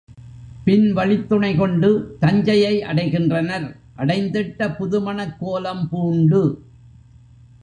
பின் 0.65 0.93
வழித்துணை 0.93 1.55
கொண்டு 1.55 2.17
தஞ்சையை 2.19 2.83
அடைகின்றனர், 2.83 3.67
அடைந்திட்ட 3.95 4.67
புதுமணக் 4.69 5.37
கோலம் 5.39 5.89
பூண்டு! 5.89 6.43